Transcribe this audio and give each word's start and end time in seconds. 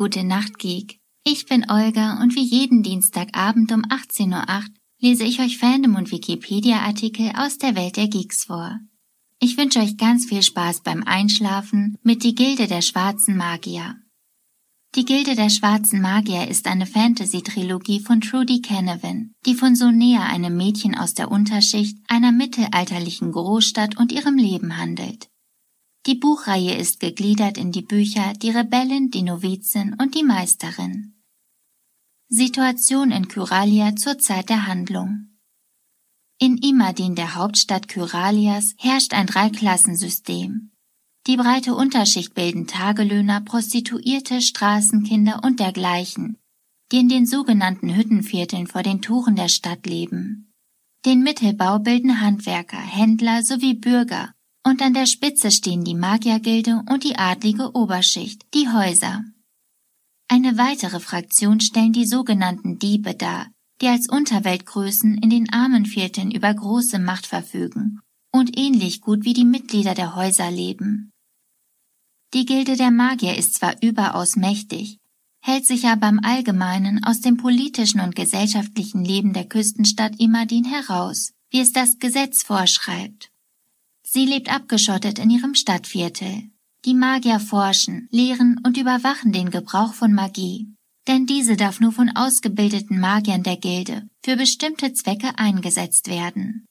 Gute 0.00 0.24
Nacht 0.24 0.58
Geek. 0.58 0.98
Ich 1.24 1.44
bin 1.44 1.68
Olga 1.68 2.22
und 2.22 2.34
wie 2.34 2.42
jeden 2.42 2.82
Dienstagabend 2.82 3.70
um 3.70 3.82
18.08 3.82 4.32
Uhr 4.32 4.64
lese 4.98 5.24
ich 5.24 5.40
euch 5.40 5.58
Fandom 5.58 5.94
und 5.96 6.10
Wikipedia-Artikel 6.10 7.30
aus 7.36 7.58
der 7.58 7.76
Welt 7.76 7.98
der 7.98 8.08
Geeks 8.08 8.44
vor. 8.44 8.78
Ich 9.40 9.58
wünsche 9.58 9.80
euch 9.80 9.98
ganz 9.98 10.24
viel 10.24 10.42
Spaß 10.42 10.80
beim 10.84 11.02
Einschlafen 11.02 11.98
mit 12.02 12.24
Die 12.24 12.34
Gilde 12.34 12.66
der 12.66 12.80
Schwarzen 12.80 13.36
Magier. 13.36 13.94
Die 14.94 15.04
Gilde 15.04 15.34
der 15.34 15.50
Schwarzen 15.50 16.00
Magier 16.00 16.48
ist 16.48 16.66
eine 16.66 16.86
Fantasy-Trilogie 16.86 18.00
von 18.00 18.22
Trudy 18.22 18.62
Canavan, 18.62 19.34
die 19.44 19.54
von 19.54 19.76
Sonea, 19.76 20.24
einem 20.24 20.56
Mädchen 20.56 20.96
aus 20.96 21.12
der 21.12 21.30
Unterschicht 21.30 21.98
einer 22.08 22.32
mittelalterlichen 22.32 23.32
Großstadt 23.32 23.98
und 23.98 24.12
ihrem 24.12 24.38
Leben 24.38 24.78
handelt. 24.78 25.28
Die 26.06 26.14
Buchreihe 26.14 26.76
ist 26.76 26.98
gegliedert 27.00 27.58
in 27.58 27.72
die 27.72 27.82
Bücher 27.82 28.32
Die 28.32 28.50
Rebellin, 28.50 29.10
die 29.10 29.22
Novizin 29.22 29.94
und 30.00 30.14
die 30.14 30.22
Meisterin. 30.22 31.20
Situation 32.28 33.10
in 33.10 33.28
Kyralia 33.28 33.96
zur 33.96 34.18
Zeit 34.18 34.48
der 34.48 34.66
Handlung. 34.66 35.28
In 36.38 36.56
Imadin, 36.56 37.16
der 37.16 37.34
Hauptstadt 37.34 37.88
Kyralias, 37.88 38.74
herrscht 38.78 39.12
ein 39.12 39.26
Dreiklassensystem. 39.26 40.70
Die 41.26 41.36
breite 41.36 41.74
Unterschicht 41.74 42.32
bilden 42.32 42.66
Tagelöhner, 42.66 43.42
Prostituierte, 43.42 44.40
Straßenkinder 44.40 45.44
und 45.44 45.60
dergleichen, 45.60 46.38
die 46.92 47.00
in 47.00 47.10
den 47.10 47.26
sogenannten 47.26 47.94
Hüttenvierteln 47.94 48.68
vor 48.68 48.82
den 48.82 49.02
Toren 49.02 49.36
der 49.36 49.48
Stadt 49.48 49.84
leben. 49.84 50.54
Den 51.04 51.22
Mittelbau 51.22 51.78
bilden 51.78 52.22
Handwerker, 52.22 52.80
Händler 52.80 53.42
sowie 53.42 53.74
Bürger 53.74 54.34
und 54.64 54.82
an 54.82 54.94
der 54.94 55.06
Spitze 55.06 55.50
stehen 55.50 55.84
die 55.84 55.94
Magiergilde 55.94 56.82
und 56.90 57.04
die 57.04 57.16
adlige 57.16 57.74
Oberschicht, 57.74 58.46
die 58.54 58.68
Häuser. 58.68 59.24
Eine 60.28 60.58
weitere 60.58 61.00
Fraktion 61.00 61.60
stellen 61.60 61.92
die 61.92 62.06
sogenannten 62.06 62.78
Diebe 62.78 63.14
dar, 63.14 63.48
die 63.80 63.88
als 63.88 64.08
Unterweltgrößen 64.08 65.18
in 65.18 65.30
den 65.30 65.52
armen 65.52 65.86
Vierteln 65.86 66.30
über 66.30 66.52
große 66.52 66.98
Macht 66.98 67.26
verfügen 67.26 68.00
und 68.32 68.56
ähnlich 68.56 69.00
gut 69.00 69.24
wie 69.24 69.32
die 69.32 69.44
Mitglieder 69.44 69.94
der 69.94 70.14
Häuser 70.14 70.50
leben. 70.50 71.10
Die 72.32 72.46
Gilde 72.46 72.76
der 72.76 72.92
Magier 72.92 73.36
ist 73.36 73.54
zwar 73.54 73.82
überaus 73.82 74.36
mächtig, 74.36 74.98
hält 75.42 75.66
sich 75.66 75.86
aber 75.86 76.08
im 76.08 76.20
Allgemeinen 76.22 77.02
aus 77.02 77.20
dem 77.20 77.36
politischen 77.36 78.00
und 78.00 78.14
gesellschaftlichen 78.14 79.04
Leben 79.04 79.32
der 79.32 79.48
Küstenstadt 79.48 80.20
Imadin 80.20 80.64
heraus, 80.64 81.32
wie 81.50 81.60
es 81.60 81.72
das 81.72 81.98
Gesetz 81.98 82.42
vorschreibt. 82.44 83.29
Sie 84.12 84.26
lebt 84.26 84.52
abgeschottet 84.52 85.20
in 85.20 85.30
ihrem 85.30 85.54
Stadtviertel. 85.54 86.50
Die 86.84 86.94
Magier 86.94 87.38
forschen, 87.38 88.08
lehren 88.10 88.60
und 88.66 88.76
überwachen 88.76 89.30
den 89.30 89.52
Gebrauch 89.52 89.94
von 89.94 90.12
Magie, 90.12 90.74
denn 91.06 91.26
diese 91.26 91.56
darf 91.56 91.78
nur 91.78 91.92
von 91.92 92.10
ausgebildeten 92.16 92.98
Magiern 92.98 93.44
der 93.44 93.56
Gilde 93.56 94.08
für 94.24 94.34
bestimmte 94.34 94.92
Zwecke 94.94 95.38
eingesetzt 95.38 96.08
werden. 96.08 96.66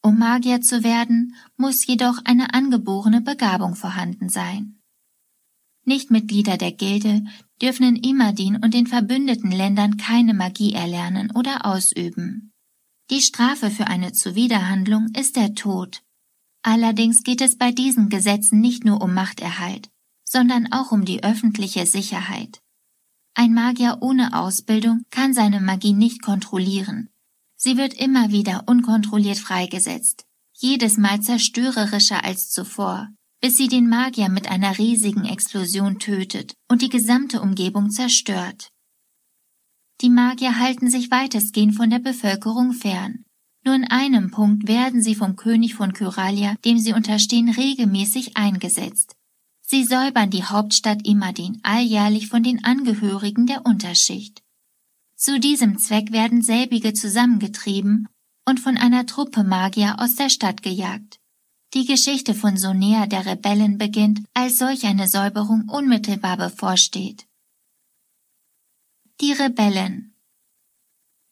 Um 0.00 0.18
Magier 0.18 0.62
zu 0.62 0.82
werden, 0.82 1.36
muss 1.58 1.86
jedoch 1.86 2.24
eine 2.24 2.54
angeborene 2.54 3.20
Begabung 3.20 3.74
vorhanden 3.74 4.30
sein. 4.30 4.80
Nichtmitglieder 5.84 6.56
der 6.56 6.72
Gilde 6.72 7.22
dürfen 7.60 7.84
in 7.84 7.96
Imadin 7.96 8.56
und 8.56 8.72
den 8.72 8.86
verbündeten 8.86 9.52
Ländern 9.52 9.98
keine 9.98 10.32
Magie 10.32 10.72
erlernen 10.72 11.32
oder 11.32 11.66
ausüben. 11.66 12.50
Die 13.10 13.20
Strafe 13.20 13.70
für 13.70 13.88
eine 13.88 14.12
Zuwiderhandlung 14.12 15.08
ist 15.14 15.36
der 15.36 15.54
Tod, 15.54 16.02
Allerdings 16.62 17.24
geht 17.24 17.40
es 17.40 17.58
bei 17.58 17.72
diesen 17.72 18.08
Gesetzen 18.08 18.60
nicht 18.60 18.84
nur 18.84 19.02
um 19.02 19.14
Machterhalt, 19.14 19.90
sondern 20.24 20.72
auch 20.72 20.92
um 20.92 21.04
die 21.04 21.24
öffentliche 21.24 21.86
Sicherheit. 21.86 22.60
Ein 23.34 23.52
Magier 23.52 23.98
ohne 24.00 24.38
Ausbildung 24.38 25.04
kann 25.10 25.34
seine 25.34 25.60
Magie 25.60 25.94
nicht 25.94 26.22
kontrollieren. 26.22 27.08
Sie 27.56 27.76
wird 27.76 27.94
immer 27.94 28.30
wieder 28.30 28.64
unkontrolliert 28.66 29.38
freigesetzt, 29.38 30.24
jedes 30.52 30.98
Mal 30.98 31.20
zerstörerischer 31.20 32.24
als 32.24 32.50
zuvor, 32.50 33.08
bis 33.40 33.56
sie 33.56 33.68
den 33.68 33.88
Magier 33.88 34.28
mit 34.28 34.48
einer 34.48 34.78
riesigen 34.78 35.24
Explosion 35.24 35.98
tötet 35.98 36.54
und 36.68 36.82
die 36.82 36.88
gesamte 36.88 37.40
Umgebung 37.40 37.90
zerstört. 37.90 38.68
Die 40.00 40.10
Magier 40.10 40.58
halten 40.58 40.90
sich 40.90 41.10
weitestgehend 41.10 41.74
von 41.74 41.90
der 41.90 41.98
Bevölkerung 41.98 42.72
fern, 42.72 43.24
nur 43.64 43.74
in 43.74 43.84
einem 43.84 44.30
Punkt 44.30 44.66
werden 44.66 45.02
sie 45.02 45.14
vom 45.14 45.36
König 45.36 45.74
von 45.74 45.92
Kyralia, 45.92 46.56
dem 46.64 46.78
sie 46.78 46.92
unterstehen, 46.92 47.48
regelmäßig 47.48 48.36
eingesetzt. 48.36 49.16
Sie 49.60 49.84
säubern 49.84 50.30
die 50.30 50.44
Hauptstadt 50.44 51.06
Imadin 51.06 51.60
alljährlich 51.62 52.28
von 52.28 52.42
den 52.42 52.64
Angehörigen 52.64 53.46
der 53.46 53.64
Unterschicht. 53.64 54.42
Zu 55.16 55.38
diesem 55.38 55.78
Zweck 55.78 56.12
werden 56.12 56.42
selbige 56.42 56.92
zusammengetrieben 56.94 58.08
und 58.44 58.58
von 58.58 58.76
einer 58.76 59.06
Truppe 59.06 59.44
Magier 59.44 59.96
aus 59.98 60.16
der 60.16 60.28
Stadt 60.28 60.62
gejagt. 60.62 61.20
Die 61.74 61.86
Geschichte 61.86 62.34
von 62.34 62.56
Sonea 62.56 63.06
der 63.06 63.24
Rebellen 63.24 63.78
beginnt, 63.78 64.20
als 64.34 64.58
solch 64.58 64.84
eine 64.84 65.08
Säuberung 65.08 65.68
unmittelbar 65.68 66.36
bevorsteht. 66.36 67.26
Die 69.20 69.32
Rebellen 69.32 70.14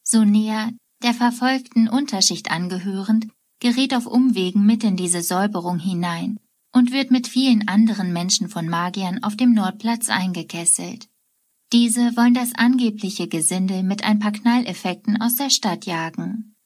Sonea, 0.02 0.70
der 1.02 1.14
verfolgten 1.14 1.88
Unterschicht 1.88 2.50
angehörend, 2.50 3.28
gerät 3.60 3.94
auf 3.94 4.06
Umwegen 4.06 4.64
mit 4.64 4.84
in 4.84 4.96
diese 4.96 5.22
Säuberung 5.22 5.78
hinein 5.78 6.38
und 6.72 6.92
wird 6.92 7.10
mit 7.10 7.26
vielen 7.26 7.68
anderen 7.68 8.12
Menschen 8.12 8.48
von 8.48 8.68
Magiern 8.68 9.22
auf 9.22 9.36
dem 9.36 9.52
Nordplatz 9.52 10.08
eingekesselt. 10.08 11.08
Diese 11.72 12.16
wollen 12.16 12.34
das 12.34 12.54
angebliche 12.54 13.28
Gesindel 13.28 13.82
mit 13.82 14.02
ein 14.02 14.18
paar 14.18 14.32
Knalleffekten 14.32 15.20
aus 15.20 15.36
der 15.36 15.50
Stadt 15.50 15.86
jagen. 15.86 16.56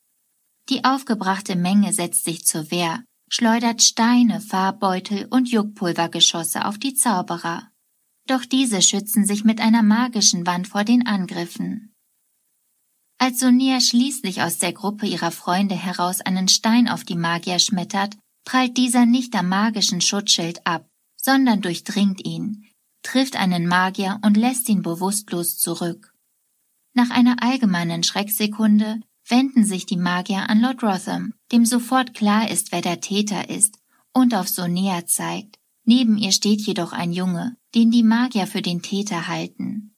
Die 0.70 0.84
aufgebrachte 0.84 1.56
Menge 1.56 1.92
setzt 1.92 2.24
sich 2.24 2.46
zur 2.46 2.70
Wehr, 2.70 3.04
schleudert 3.28 3.82
Steine, 3.82 4.40
Farbbeutel 4.40 5.26
und 5.30 5.50
Juckpulvergeschosse 5.50 6.64
auf 6.64 6.78
die 6.78 6.94
Zauberer. 6.94 7.68
Doch 8.26 8.46
diese 8.46 8.80
schützen 8.80 9.26
sich 9.26 9.44
mit 9.44 9.60
einer 9.60 9.82
magischen 9.82 10.46
Wand 10.46 10.68
vor 10.68 10.84
den 10.84 11.06
Angriffen. 11.06 11.93
Als 13.18 13.40
Sonia 13.40 13.80
schließlich 13.80 14.42
aus 14.42 14.58
der 14.58 14.72
Gruppe 14.72 15.06
ihrer 15.06 15.30
Freunde 15.30 15.74
heraus 15.74 16.20
einen 16.20 16.48
Stein 16.48 16.88
auf 16.88 17.04
die 17.04 17.16
Magier 17.16 17.58
schmettert, 17.58 18.16
prallt 18.44 18.76
dieser 18.76 19.06
nicht 19.06 19.34
am 19.34 19.48
magischen 19.48 20.00
Schutzschild 20.00 20.66
ab, 20.66 20.86
sondern 21.16 21.60
durchdringt 21.60 22.24
ihn, 22.24 22.66
trifft 23.02 23.36
einen 23.36 23.66
Magier 23.66 24.20
und 24.22 24.36
lässt 24.36 24.68
ihn 24.68 24.82
bewusstlos 24.82 25.56
zurück. 25.56 26.14
Nach 26.92 27.10
einer 27.10 27.42
allgemeinen 27.42 28.02
Schrecksekunde 28.02 29.00
wenden 29.28 29.64
sich 29.64 29.86
die 29.86 29.96
Magier 29.96 30.48
an 30.50 30.60
Lord 30.60 30.82
Rotham, 30.82 31.34
dem 31.50 31.64
sofort 31.64 32.14
klar 32.14 32.50
ist, 32.50 32.72
wer 32.72 32.82
der 32.82 33.00
Täter 33.00 33.48
ist, 33.48 33.78
und 34.12 34.34
auf 34.34 34.48
Sonea 34.48 35.06
zeigt. 35.06 35.58
Neben 35.84 36.18
ihr 36.18 36.32
steht 36.32 36.60
jedoch 36.62 36.92
ein 36.92 37.12
Junge, 37.12 37.56
den 37.74 37.90
die 37.90 38.02
Magier 38.02 38.46
für 38.46 38.62
den 38.62 38.80
Täter 38.82 39.28
halten. 39.28 39.93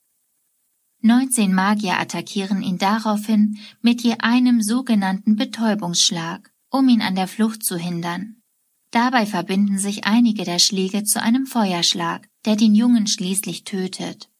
19 1.02 1.54
Magier 1.54 1.98
attackieren 1.98 2.62
ihn 2.62 2.78
daraufhin 2.78 3.58
mit 3.80 4.02
je 4.02 4.16
einem 4.18 4.62
sogenannten 4.62 5.36
Betäubungsschlag, 5.36 6.52
um 6.70 6.88
ihn 6.88 7.02
an 7.02 7.14
der 7.14 7.28
Flucht 7.28 7.62
zu 7.62 7.76
hindern. 7.76 8.36
Dabei 8.90 9.26
verbinden 9.26 9.78
sich 9.78 10.04
einige 10.04 10.44
der 10.44 10.58
Schläge 10.58 11.04
zu 11.04 11.20
einem 11.20 11.46
Feuerschlag, 11.46 12.28
der 12.44 12.56
den 12.56 12.74
Jungen 12.74 13.06
schließlich 13.06 13.64
tötet. 13.64 14.30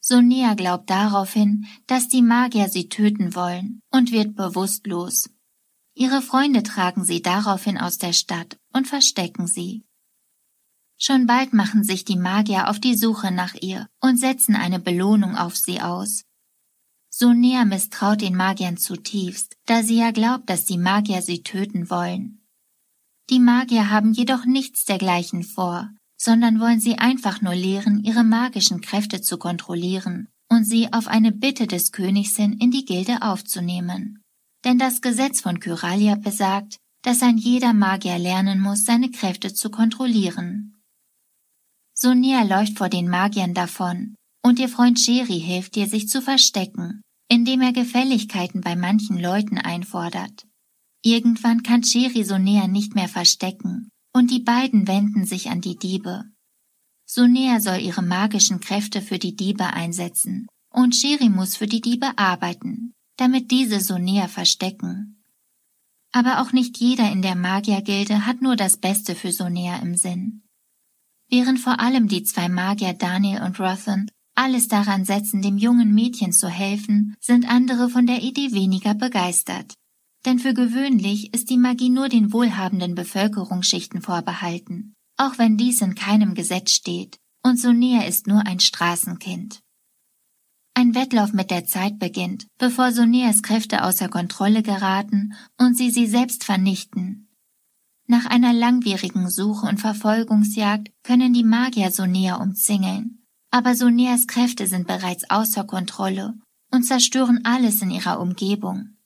Sonea 0.00 0.54
glaubt 0.54 0.88
daraufhin, 0.88 1.66
dass 1.86 2.08
die 2.08 2.22
Magier 2.22 2.68
sie 2.68 2.88
töten 2.88 3.34
wollen 3.34 3.80
und 3.90 4.12
wird 4.12 4.34
bewusstlos. 4.34 5.30
Ihre 5.94 6.22
Freunde 6.22 6.62
tragen 6.62 7.04
sie 7.04 7.22
daraufhin 7.22 7.76
aus 7.76 7.98
der 7.98 8.12
Stadt 8.12 8.56
und 8.72 8.86
verstecken 8.86 9.48
sie. 9.48 9.84
Schon 11.00 11.26
bald 11.26 11.52
machen 11.52 11.84
sich 11.84 12.04
die 12.04 12.16
Magier 12.16 12.68
auf 12.68 12.80
die 12.80 12.96
Suche 12.96 13.30
nach 13.30 13.54
ihr 13.54 13.88
und 14.00 14.18
setzen 14.18 14.56
eine 14.56 14.80
Belohnung 14.80 15.36
auf 15.36 15.56
sie 15.56 15.80
aus. 15.80 16.24
Sonea 17.08 17.64
misstraut 17.64 18.20
den 18.20 18.36
Magiern 18.36 18.76
zutiefst, 18.76 19.56
da 19.66 19.82
sie 19.82 19.98
ja 19.98 20.10
glaubt, 20.10 20.50
dass 20.50 20.64
die 20.64 20.78
Magier 20.78 21.22
sie 21.22 21.42
töten 21.42 21.88
wollen. 21.88 22.44
Die 23.30 23.40
Magier 23.40 23.90
haben 23.90 24.12
jedoch 24.12 24.44
nichts 24.44 24.84
dergleichen 24.84 25.44
vor, 25.44 25.90
sondern 26.16 26.60
wollen 26.60 26.80
sie 26.80 26.98
einfach 26.98 27.42
nur 27.42 27.54
lehren, 27.54 28.02
ihre 28.02 28.24
magischen 28.24 28.80
Kräfte 28.80 29.20
zu 29.20 29.38
kontrollieren 29.38 30.28
und 30.48 30.64
sie 30.64 30.92
auf 30.92 31.06
eine 31.06 31.30
Bitte 31.30 31.66
des 31.66 31.92
Königs 31.92 32.36
hin 32.36 32.54
in 32.54 32.70
die 32.70 32.84
Gilde 32.84 33.22
aufzunehmen. 33.22 34.22
Denn 34.64 34.78
das 34.78 35.00
Gesetz 35.00 35.40
von 35.40 35.60
Kyralia 35.60 36.16
besagt, 36.16 36.78
dass 37.02 37.22
ein 37.22 37.38
jeder 37.38 37.72
Magier 37.72 38.18
lernen 38.18 38.60
muss, 38.60 38.84
seine 38.84 39.10
Kräfte 39.10 39.54
zu 39.54 39.70
kontrollieren. 39.70 40.77
Sonia 42.00 42.44
läuft 42.44 42.78
vor 42.78 42.88
den 42.88 43.08
Magiern 43.08 43.54
davon, 43.54 44.14
und 44.44 44.60
ihr 44.60 44.68
Freund 44.68 45.00
Sherry 45.00 45.40
hilft 45.40 45.76
ihr, 45.76 45.88
sich 45.88 46.08
zu 46.08 46.22
verstecken, 46.22 47.02
indem 47.28 47.60
er 47.60 47.72
Gefälligkeiten 47.72 48.60
bei 48.60 48.76
manchen 48.76 49.18
Leuten 49.18 49.58
einfordert. 49.58 50.46
Irgendwann 51.02 51.64
kann 51.64 51.82
Sherry 51.82 52.22
Sonia 52.22 52.68
nicht 52.68 52.94
mehr 52.94 53.08
verstecken, 53.08 53.88
und 54.14 54.30
die 54.30 54.38
beiden 54.38 54.86
wenden 54.86 55.26
sich 55.26 55.50
an 55.50 55.60
die 55.60 55.76
Diebe. 55.76 56.22
Sunea 57.04 57.58
soll 57.58 57.80
ihre 57.80 58.02
magischen 58.02 58.60
Kräfte 58.60 59.02
für 59.02 59.18
die 59.18 59.34
Diebe 59.34 59.64
einsetzen 59.64 60.46
und 60.70 60.94
Shiri 60.94 61.28
muss 61.30 61.56
für 61.56 61.66
die 61.66 61.80
Diebe 61.80 62.16
arbeiten, 62.16 62.92
damit 63.16 63.50
diese 63.50 63.80
Sunea 63.80 64.28
verstecken. 64.28 65.24
Aber 66.12 66.42
auch 66.42 66.52
nicht 66.52 66.78
jeder 66.78 67.10
in 67.10 67.22
der 67.22 67.34
Magiergilde 67.34 68.24
hat 68.24 68.40
nur 68.40 68.54
das 68.54 68.76
Beste 68.76 69.16
für 69.16 69.32
Sunea 69.32 69.78
im 69.78 69.96
Sinn. 69.96 70.42
Während 71.30 71.60
vor 71.60 71.80
allem 71.80 72.08
die 72.08 72.22
zwei 72.22 72.48
Magier 72.48 72.94
Daniel 72.94 73.42
und 73.42 73.60
Rothan 73.60 74.10
alles 74.34 74.68
daran 74.68 75.04
setzen, 75.04 75.42
dem 75.42 75.58
jungen 75.58 75.92
Mädchen 75.94 76.32
zu 76.32 76.48
helfen, 76.48 77.16
sind 77.20 77.50
andere 77.50 77.90
von 77.90 78.06
der 78.06 78.22
Idee 78.22 78.52
weniger 78.52 78.94
begeistert. 78.94 79.74
Denn 80.24 80.38
für 80.38 80.54
gewöhnlich 80.54 81.34
ist 81.34 81.50
die 81.50 81.58
Magie 81.58 81.90
nur 81.90 82.08
den 82.08 82.32
wohlhabenden 82.32 82.94
Bevölkerungsschichten 82.94 84.00
vorbehalten, 84.00 84.94
auch 85.16 85.38
wenn 85.38 85.56
dies 85.56 85.80
in 85.80 85.94
keinem 85.94 86.34
Gesetz 86.34 86.70
steht, 86.72 87.18
und 87.42 87.58
Sonea 87.58 88.02
ist 88.06 88.26
nur 88.26 88.46
ein 88.46 88.60
Straßenkind. 88.60 89.60
Ein 90.74 90.94
Wettlauf 90.94 91.32
mit 91.32 91.50
der 91.50 91.64
Zeit 91.64 91.98
beginnt, 91.98 92.46
bevor 92.58 92.92
Soneas 92.92 93.42
Kräfte 93.42 93.82
außer 93.82 94.08
Kontrolle 94.08 94.62
geraten 94.62 95.34
und 95.58 95.76
sie 95.76 95.90
sie 95.90 96.06
selbst 96.06 96.44
vernichten. 96.44 97.27
Nach 98.10 98.24
einer 98.24 98.54
langwierigen 98.54 99.28
Suche 99.28 99.66
und 99.66 99.80
Verfolgungsjagd 99.80 100.90
können 101.02 101.34
die 101.34 101.44
Magier 101.44 101.90
Sonea 101.90 102.36
umzingeln, 102.36 103.22
aber 103.50 103.74
Soneas 103.74 104.26
Kräfte 104.26 104.66
sind 104.66 104.86
bereits 104.86 105.28
außer 105.28 105.64
Kontrolle 105.64 106.32
und 106.70 106.84
zerstören 106.84 107.44
alles 107.44 107.82
in 107.82 107.90
ihrer 107.90 108.18
Umgebung. 108.18 108.96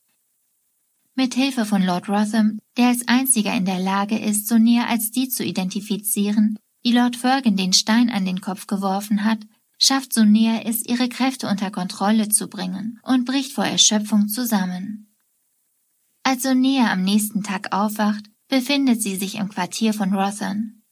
Mit 1.17 1.35
Hilfe 1.35 1.67
von 1.67 1.83
Lord 1.83 2.09
Rotham, 2.09 2.61
der 2.77 2.87
als 2.89 3.09
einziger 3.09 3.53
in 3.55 3.65
der 3.65 3.81
Lage 3.81 4.17
ist, 4.17 4.47
so 4.47 4.57
näher 4.57 4.89
als 4.89 5.11
die 5.11 5.29
zu 5.29 5.45
identifizieren, 5.45 6.57
wie 6.85 6.93
Lord 6.93 7.17
Fergan 7.17 7.57
den 7.57 7.73
Stein 7.73 8.09
an 8.09 8.25
den 8.25 8.41
Kopf 8.41 8.69
geworfen 8.69 9.25
hat, 9.25 9.41
schafft 9.79 10.13
so 10.13 10.25
näher 10.25 10.65
es, 10.65 10.87
ihre 10.87 11.09
Kräfte 11.09 11.49
unter 11.49 11.73
Kontrolle 11.73 12.29
zu 12.29 12.47
bringen 12.47 13.01
und 13.03 13.25
bricht 13.25 13.53
vor 13.53 13.65
Erschöpfung 13.65 14.29
zusammen. 14.29 15.13
Als 16.23 16.45
Sonea 16.45 16.93
am 16.93 17.03
nächsten 17.03 17.43
Tag 17.43 17.73
aufwacht, 17.75 18.32
befindet 18.53 19.01
sie 19.01 19.17
sich 19.17 19.37
im 19.37 19.49
Quartier 19.49 19.95
von 19.95 20.13
Rothan. 20.13 20.83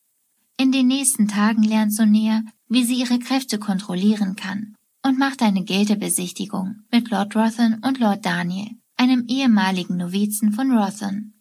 In 0.57 0.73
den 0.73 0.87
nächsten 0.87 1.29
Tagen 1.29 1.63
lernt 1.63 1.93
Sonea, 1.93 2.43
wie 2.69 2.85
sie 2.85 2.95
ihre 2.95 3.19
Kräfte 3.19 3.59
kontrollieren 3.59 4.35
kann 4.35 4.75
und 5.05 5.19
macht 5.19 5.43
eine 5.43 5.63
Gildebesichtigung 5.63 6.77
mit 6.91 7.11
Lord 7.11 7.37
Rothan 7.37 7.83
und 7.85 7.99
Lord 8.01 8.25
Daniel 8.25 8.71
einem 8.97 9.27
ehemaligen 9.29 9.99
Novizen 9.99 10.53
von 10.53 10.71
Rothan. 10.71 11.35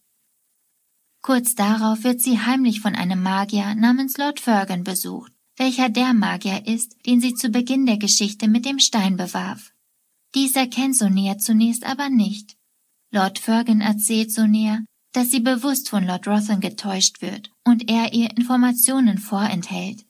Kurz 1.22 1.56
darauf 1.56 2.04
wird 2.04 2.20
sie 2.20 2.38
heimlich 2.38 2.82
von 2.82 2.96
einem 2.96 3.24
Magier 3.24 3.74
namens 3.76 4.18
Lord 4.18 4.42
Fergan 4.42 4.84
besucht, 4.84 5.32
welcher 5.56 5.88
der 5.88 6.14
Magier 6.14 6.68
ist, 6.68 6.98
den 7.06 7.22
sie 7.22 7.34
zu 7.34 7.50
Beginn 7.50 7.86
der 7.86 7.98
Geschichte 7.98 8.50
mit 8.50 8.66
dem 8.66 8.80
Stein 8.80 9.16
bewarf. 9.16 9.74
Dies 10.36 10.58
erkennt 10.58 10.98
Sonea 10.98 11.38
zunächst 11.38 11.86
aber 11.86 12.10
nicht. 12.10 12.58
Lord 13.10 13.40
Fergan 13.40 13.80
erzählt 13.80 14.34
Sonea, 14.34 14.84
dass 15.12 15.32
sie 15.32 15.40
bewusst 15.40 15.90
von 15.90 16.06
Lord 16.06 16.28
Rothan 16.28 16.60
getäuscht 16.60 17.22
wird 17.22 17.52
und 17.66 17.90
er 17.90 18.14
ihr 18.14 18.36
Informationen 18.38 19.18
vorenthält. 19.18 20.06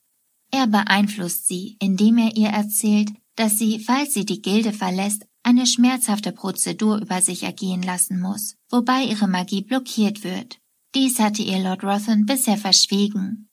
Er 0.50 0.66
beeinflusst 0.66 1.46
sie, 1.46 1.76
indem 1.80 2.18
er 2.18 2.36
ihr 2.36 2.48
erzählt, 2.48 3.10
dass 3.36 3.58
sie, 3.58 3.78
falls 3.78 4.12
sie 4.12 4.26
die 4.26 4.42
Gilde 4.42 4.72
verlässt, 4.72 5.26
eine 5.42 5.66
schmerzhafte 5.66 6.32
Prozedur 6.32 6.98
über 6.98 7.22
sich 7.22 7.44
ergehen 7.44 7.82
lassen 7.82 8.20
muss, 8.20 8.56
wobei 8.68 9.04
ihre 9.04 9.28
Magie 9.28 9.62
blockiert 9.62 10.22
wird. 10.22 10.58
Dies 10.94 11.18
hatte 11.18 11.42
ihr 11.42 11.60
Lord 11.60 11.84
Rothan 11.84 12.26
bisher 12.26 12.58
verschwiegen. 12.58 13.48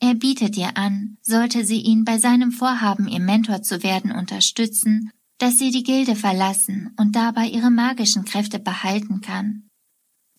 Er 0.00 0.14
bietet 0.14 0.56
ihr 0.56 0.76
an, 0.76 1.18
sollte 1.22 1.64
sie 1.64 1.80
ihn 1.80 2.04
bei 2.04 2.18
seinem 2.18 2.52
Vorhaben, 2.52 3.06
ihr 3.06 3.20
Mentor 3.20 3.62
zu 3.62 3.82
werden, 3.82 4.12
unterstützen, 4.12 5.10
dass 5.38 5.58
sie 5.58 5.70
die 5.70 5.82
Gilde 5.82 6.16
verlassen 6.16 6.94
und 6.98 7.16
dabei 7.16 7.46
ihre 7.46 7.70
magischen 7.70 8.24
Kräfte 8.24 8.58
behalten 8.58 9.20
kann. 9.20 9.69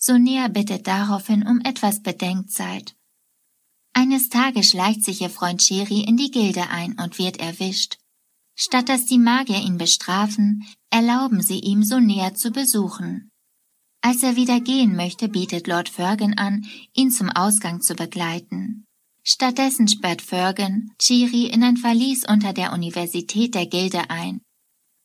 Sonea 0.03 0.47
bittet 0.47 0.87
daraufhin 0.87 1.45
um 1.45 1.61
etwas 1.61 2.01
Bedenkzeit. 2.01 2.95
Eines 3.93 4.29
Tages 4.29 4.69
schleicht 4.69 5.03
sich 5.03 5.21
ihr 5.21 5.29
Freund 5.29 5.61
Sheri 5.61 6.01
in 6.01 6.17
die 6.17 6.31
Gilde 6.31 6.69
ein 6.71 6.97
und 6.99 7.19
wird 7.19 7.37
erwischt. 7.39 7.97
Statt 8.55 8.89
dass 8.89 9.05
die 9.05 9.19
Magier 9.19 9.61
ihn 9.61 9.77
bestrafen, 9.77 10.65
erlauben 10.89 11.43
sie 11.43 11.59
ihm, 11.59 11.83
so 11.83 11.99
näher 11.99 12.33
zu 12.33 12.49
besuchen. 12.49 13.29
Als 14.01 14.23
er 14.23 14.35
wieder 14.35 14.59
gehen 14.59 14.95
möchte, 14.95 15.29
bietet 15.29 15.67
Lord 15.67 15.87
Fergan 15.87 16.33
an, 16.33 16.65
ihn 16.95 17.11
zum 17.11 17.29
Ausgang 17.29 17.81
zu 17.81 17.93
begleiten. 17.93 18.85
Stattdessen 19.23 19.87
sperrt 19.87 20.23
Fergan 20.23 20.89
Chiri 20.97 21.45
in 21.45 21.63
ein 21.63 21.77
Verlies 21.77 22.27
unter 22.27 22.53
der 22.53 22.73
Universität 22.73 23.53
der 23.53 23.67
Gilde 23.67 24.09
ein. 24.09 24.41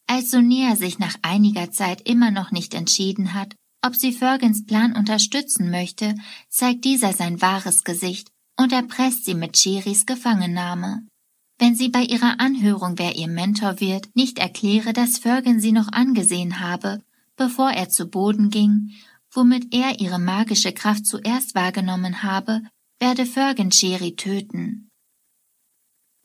Als 0.06 0.30
Sonea 0.30 0.74
sich 0.74 0.98
nach 0.98 1.16
einiger 1.20 1.70
Zeit 1.70 2.08
immer 2.08 2.30
noch 2.30 2.50
nicht 2.50 2.72
entschieden 2.72 3.34
hat, 3.34 3.54
ob 3.86 3.96
sie 3.96 4.12
Fergans 4.12 4.66
Plan 4.66 4.94
unterstützen 4.94 5.70
möchte, 5.70 6.14
zeigt 6.48 6.84
dieser 6.84 7.12
sein 7.12 7.40
wahres 7.40 7.84
Gesicht 7.84 8.30
und 8.56 8.72
erpresst 8.72 9.24
sie 9.24 9.34
mit 9.34 9.54
Chiris 9.54 10.06
Gefangennahme 10.06 11.06
wenn 11.58 11.74
sie 11.74 11.88
bei 11.88 12.02
ihrer 12.02 12.38
Anhörung, 12.38 12.98
wer 12.98 13.16
ihr 13.16 13.28
Mentor 13.28 13.80
wird, 13.80 14.14
nicht 14.14 14.38
erkläre, 14.38 14.92
dass 14.92 15.18
Fergan 15.18 15.58
sie 15.58 15.72
noch 15.72 15.90
angesehen 15.90 16.60
habe, 16.60 17.02
bevor 17.36 17.70
er 17.70 17.88
zu 17.88 18.08
Boden 18.08 18.50
ging, 18.50 18.92
womit 19.30 19.74
er 19.74 20.00
ihre 20.00 20.18
magische 20.18 20.72
Kraft 20.72 21.06
zuerst 21.06 21.54
wahrgenommen 21.54 22.22
habe, 22.22 22.62
werde 22.98 23.24
Fergan 23.24 23.72
Sherry 23.72 24.16
töten. 24.16 24.90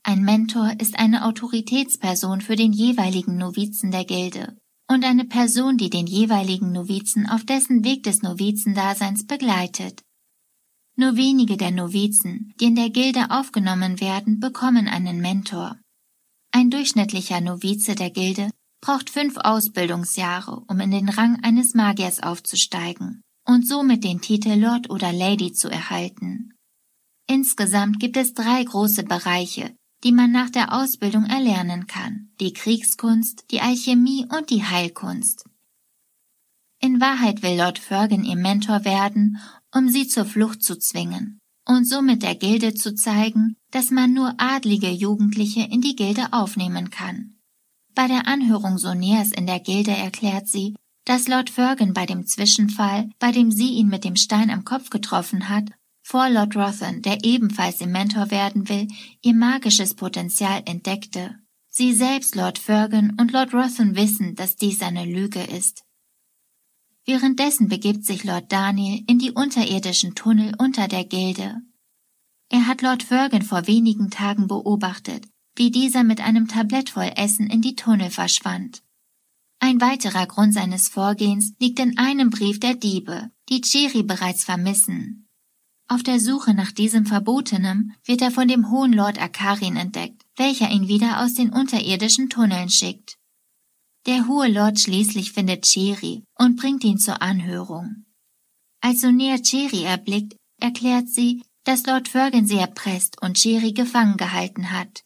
Ein 0.04 0.24
Mentor 0.24 0.74
ist 0.80 1.00
eine 1.00 1.26
Autoritätsperson 1.26 2.42
für 2.42 2.56
den 2.56 2.74
jeweiligen 2.74 3.38
Novizen 3.38 3.92
der 3.92 4.04
Gilde 4.04 4.58
und 4.92 5.06
eine 5.06 5.24
Person, 5.24 5.78
die 5.78 5.90
den 5.90 6.06
jeweiligen 6.06 6.74
Novizen 6.74 7.26
auf 7.26 7.46
dessen 7.46 7.86
Weg 7.86 8.04
des 8.04 8.24
Novizendaseins 8.24 9.26
begleitet. 9.26 10.04
Nur 10.98 11.16
wenige 11.16 11.56
der 11.56 11.72
Novizen, 11.72 12.54
die 12.60 12.66
in 12.66 12.76
der 12.76 12.90
Gilde 12.90 13.32
aufgenommen 13.32 14.02
werden, 14.02 14.42
bekommen 14.42 14.90
einen 14.90 15.22
Mentor. 15.22 15.80
Ein 16.52 16.70
durchschnittlicher 16.70 17.40
Novize 17.40 17.96
der 17.96 18.10
Gilde 18.10 18.52
braucht 18.82 19.10
fünf 19.10 19.38
Ausbildungsjahre, 19.38 20.64
um 20.68 20.80
in 20.82 20.92
den 20.92 21.08
Rang 21.08 21.42
eines 21.42 21.74
Magiers 21.74 22.22
aufzusteigen 22.22 23.22
und 23.48 23.66
somit 23.66 24.04
den 24.04 24.20
Titel 24.20 24.60
Lord 24.60 24.90
oder 24.90 25.14
Lady 25.14 25.54
zu 25.54 25.70
erhalten. 25.70 26.54
Insgesamt 27.28 28.02
gibt 28.02 28.18
es 28.18 28.34
drei 28.34 28.62
große 28.62 29.04
Bereiche, 29.04 29.74
die 30.04 30.12
man 30.12 30.32
nach 30.32 30.50
der 30.50 30.74
Ausbildung 30.74 31.26
erlernen 31.26 31.88
kann, 31.88 32.30
die 32.40 32.54
Kriegskunst, 32.54 33.46
die 33.52 33.62
Alchemie 33.62 34.26
und 34.30 34.50
die 34.50 34.64
Heilkunst. 34.64 35.46
In 36.80 37.00
Wahrheit 37.00 37.44
will 37.44 37.58
Lord 37.58 37.78
Fergan 37.78 38.24
ihr 38.24 38.38
Mentor 38.38 38.86
werden 38.86 39.38
um 39.74 39.90
sie 39.90 40.08
zur 40.08 40.26
Flucht 40.26 40.64
zu 40.64 40.78
zwingen 40.78 41.40
und 41.68 41.86
somit 41.86 42.24
der 42.24 42.36
Gilde 42.36 42.74
zu 42.74 42.94
zeigen, 42.94 43.56
dass 43.72 43.92
man 43.92 44.14
nur 44.14 44.36
adlige 44.38 44.90
Jugendliche 44.90 45.62
in 45.62 45.82
die 45.82 45.96
Gilde 45.96 46.34
aufnehmen 46.34 46.90
kann. 46.90 47.36
Bei 47.94 48.08
der 48.08 48.28
Anhörung 48.28 48.78
Soneas 48.78 49.32
in 49.32 49.48
der 49.48 49.60
Gilde 49.60 49.92
erklärt 49.92 50.48
sie, 50.48 50.76
dass 51.06 51.28
Lord 51.28 51.50
Fergan 51.50 51.94
bei 51.94 52.06
dem 52.06 52.26
Zwischenfall, 52.26 53.10
bei 53.20 53.32
dem 53.32 53.52
sie 53.52 53.74
ihn 53.74 53.88
mit 53.88 54.04
dem 54.04 54.16
Stein 54.16 54.50
am 54.50 54.66
Kopf 54.66 54.90
getroffen 54.90 55.50
hat, 55.50 55.70
vor 56.12 56.30
Lord 56.30 56.58
Rothan, 56.58 57.02
der 57.02 57.24
ebenfalls 57.24 57.80
ihr 57.80 57.88
Mentor 57.88 58.32
werden 58.32 58.68
will, 58.68 58.90
ihr 59.22 59.34
magisches 59.34 59.94
Potenzial 59.94 60.62
entdeckte. 60.66 61.38
Sie 61.70 61.94
selbst, 61.94 62.36
Lord 62.36 62.60
Fergan 62.60 63.16
und 63.18 63.32
Lord 63.32 63.54
Rothan 63.54 63.96
wissen, 63.96 64.36
dass 64.36 64.58
dies 64.58 64.82
eine 64.82 65.06
Lüge 65.06 65.42
ist. 65.42 65.86
Währenddessen 67.06 67.70
begibt 67.70 68.06
sich 68.06 68.26
Lord 68.26 68.52
Daniel 68.52 69.06
in 69.08 69.20
die 69.20 69.32
unterirdischen 69.32 70.14
Tunnel 70.14 70.54
unter 70.58 70.90
der 70.90 71.06
Gilde. 71.06 71.62
Er 72.50 72.68
hat 72.68 72.82
Lord 72.82 73.04
Fergan 73.04 73.42
vor 73.42 73.66
wenigen 73.68 74.10
Tagen 74.10 74.48
beobachtet, 74.48 75.26
wie 75.56 75.72
dieser 75.72 76.04
mit 76.04 76.20
einem 76.20 76.50
Tablett 76.50 76.90
voll 76.90 77.14
Essen 77.16 77.50
in 77.50 77.62
die 77.62 77.78
Tunnel 77.78 78.10
verschwand. 78.10 78.84
Ein 79.60 79.80
weiterer 79.80 80.28
Grund 80.28 80.54
seines 80.54 80.90
Vorgehens 80.90 81.54
liegt 81.58 81.80
in 81.80 81.98
einem 81.98 82.32
Brief 82.32 82.60
der 82.60 82.76
Diebe, 82.76 83.32
die 83.48 83.62
Cheri 83.62 84.04
bereits 84.04 84.44
vermissen. 84.44 85.21
Auf 85.92 86.04
der 86.04 86.22
Suche 86.22 86.54
nach 86.54 86.72
diesem 86.72 87.06
Verbotenem 87.06 87.92
wird 88.06 88.22
er 88.22 88.32
von 88.32 88.48
dem 88.48 88.72
hohen 88.72 88.94
Lord 88.94 89.22
Akarin 89.22 89.76
entdeckt, 89.76 90.26
welcher 90.38 90.72
ihn 90.72 90.88
wieder 90.88 91.22
aus 91.22 91.34
den 91.34 91.52
unterirdischen 91.52 92.30
Tunneln 92.30 92.70
schickt. 92.70 93.18
Der 94.06 94.26
hohe 94.26 94.48
Lord 94.48 94.80
schließlich 94.80 95.34
findet 95.34 95.66
Cheri 95.66 96.24
und 96.40 96.56
bringt 96.56 96.86
ihn 96.86 96.98
zur 96.98 97.22
Anhörung. 97.22 98.06
Als 98.80 99.02
Sonea 99.02 99.40
Cheri 99.40 99.84
erblickt, 99.84 100.38
erklärt 100.62 101.10
sie, 101.10 101.44
dass 101.66 101.86
Lord 101.86 102.08
Fergan 102.08 102.48
sie 102.48 102.56
erpresst 102.56 103.22
und 103.22 103.36
Cheri 103.36 103.74
gefangen 103.74 104.16
gehalten 104.16 104.72
hat. 104.72 105.04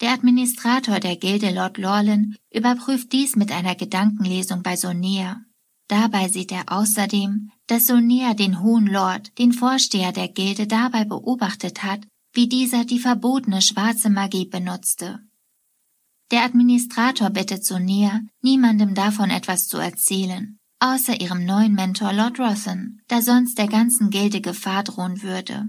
Der 0.00 0.12
Administrator 0.12 1.00
der 1.00 1.16
Gilde 1.16 1.50
Lord 1.50 1.78
Lorlan 1.78 2.36
überprüft 2.54 3.10
dies 3.10 3.34
mit 3.34 3.50
einer 3.50 3.74
Gedankenlesung 3.74 4.62
bei 4.62 4.76
Sonea. 4.76 5.45
Dabei 5.88 6.28
sieht 6.28 6.50
er 6.50 6.64
außerdem, 6.66 7.50
dass 7.66 7.86
Sonea 7.86 8.34
den 8.34 8.60
Hohen 8.60 8.86
Lord, 8.86 9.38
den 9.38 9.52
Vorsteher 9.52 10.12
der 10.12 10.28
Gilde, 10.28 10.66
dabei 10.66 11.04
beobachtet 11.04 11.82
hat, 11.82 12.00
wie 12.32 12.48
dieser 12.48 12.84
die 12.84 12.98
verbotene 12.98 13.62
schwarze 13.62 14.10
Magie 14.10 14.46
benutzte. 14.46 15.20
Der 16.32 16.42
Administrator 16.42 17.30
bittet 17.30 17.64
Sonia, 17.64 18.20
niemandem 18.42 18.94
davon 18.94 19.30
etwas 19.30 19.68
zu 19.68 19.78
erzählen, 19.78 20.58
außer 20.80 21.20
ihrem 21.20 21.44
neuen 21.44 21.74
Mentor 21.74 22.12
Lord 22.12 22.40
Rothen, 22.40 23.00
da 23.06 23.22
sonst 23.22 23.58
der 23.58 23.68
ganzen 23.68 24.10
Gilde 24.10 24.40
Gefahr 24.40 24.82
drohen 24.82 25.22
würde. 25.22 25.68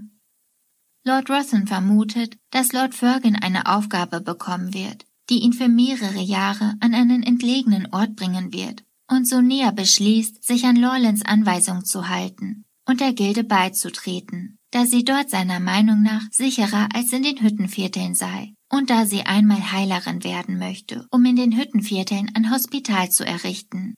Lord 1.04 1.30
Rothen 1.30 1.68
vermutet, 1.68 2.36
dass 2.50 2.72
Lord 2.72 2.94
Fergan 2.94 3.36
eine 3.36 3.66
Aufgabe 3.66 4.20
bekommen 4.20 4.74
wird, 4.74 5.06
die 5.30 5.38
ihn 5.38 5.52
für 5.52 5.68
mehrere 5.68 6.20
Jahre 6.20 6.74
an 6.80 6.92
einen 6.92 7.22
entlegenen 7.22 7.86
Ort 7.92 8.16
bringen 8.16 8.52
wird, 8.52 8.84
und 9.10 9.26
Sonia 9.26 9.70
beschließt, 9.70 10.44
sich 10.44 10.64
an 10.64 10.76
Lorlands 10.76 11.24
Anweisung 11.24 11.84
zu 11.84 12.08
halten 12.08 12.64
und 12.86 13.00
der 13.00 13.12
Gilde 13.12 13.44
beizutreten, 13.44 14.58
da 14.70 14.86
sie 14.86 15.04
dort 15.04 15.30
seiner 15.30 15.60
Meinung 15.60 16.02
nach 16.02 16.22
sicherer 16.30 16.88
als 16.94 17.12
in 17.12 17.22
den 17.22 17.40
Hüttenvierteln 17.40 18.14
sei 18.14 18.54
und 18.70 18.90
da 18.90 19.06
sie 19.06 19.22
einmal 19.22 19.72
Heilerin 19.72 20.24
werden 20.24 20.58
möchte, 20.58 21.06
um 21.10 21.24
in 21.24 21.36
den 21.36 21.56
Hüttenvierteln 21.56 22.30
ein 22.34 22.50
Hospital 22.50 23.10
zu 23.10 23.24
errichten. 23.24 23.94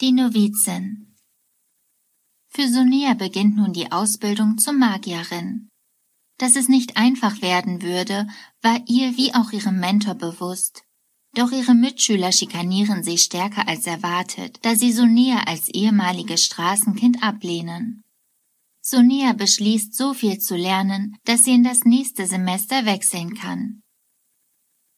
Die 0.00 0.12
Novizin 0.12 1.14
Für 2.48 2.68
Sonia 2.68 3.14
beginnt 3.14 3.56
nun 3.56 3.72
die 3.72 3.92
Ausbildung 3.92 4.58
zur 4.58 4.72
Magierin. 4.72 5.68
Dass 6.38 6.56
es 6.56 6.68
nicht 6.68 6.96
einfach 6.96 7.40
werden 7.40 7.82
würde, 7.82 8.26
war 8.62 8.80
ihr 8.88 9.16
wie 9.16 9.32
auch 9.34 9.52
ihrem 9.52 9.78
Mentor 9.78 10.14
bewusst. 10.14 10.82
Doch 11.34 11.50
ihre 11.50 11.74
Mitschüler 11.74 12.30
schikanieren 12.30 13.02
sie 13.02 13.16
stärker 13.16 13.66
als 13.66 13.86
erwartet, 13.86 14.58
da 14.62 14.74
sie 14.74 14.92
Sonia 14.92 15.44
als 15.44 15.68
ehemaliges 15.68 16.44
Straßenkind 16.44 17.22
ablehnen. 17.22 18.02
Sonia 18.82 19.32
beschließt, 19.32 19.94
so 19.94 20.12
viel 20.12 20.38
zu 20.38 20.56
lernen, 20.56 21.16
dass 21.24 21.44
sie 21.44 21.54
in 21.54 21.64
das 21.64 21.84
nächste 21.84 22.26
Semester 22.26 22.84
wechseln 22.84 23.34
kann. 23.34 23.80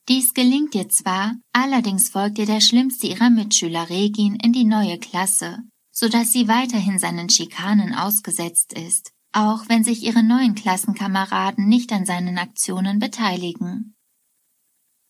Dies 0.09 0.35
gelingt 0.35 0.75
ihr 0.75 0.89
zwar, 0.89 1.37
allerdings 1.53 2.09
folgt 2.09 2.39
ihr 2.39 2.47
der 2.47 2.61
schlimmste 2.61 3.07
ihrer 3.07 3.31
Mitschüler 3.31 3.89
Regin 3.89 4.37
in 4.37 4.53
die 4.53 4.65
neue 4.65 4.99
Klasse, 4.99 5.63
so 5.93 6.09
dass 6.09 6.33
sie 6.33 6.49
weiterhin 6.49 6.99
seinen 6.99 7.31
Schikanen 7.31 7.95
ausgesetzt 7.95 8.73
ist, 8.73 9.13
auch 9.33 9.69
wenn 9.69 9.85
sich 9.85 10.03
ihre 10.03 10.23
neuen 10.23 10.55
Klassenkameraden 10.55 11.69
nicht 11.69 11.93
an 11.93 12.05
seinen 12.05 12.39
Aktionen 12.39 12.99
beteiligen. 12.99 13.94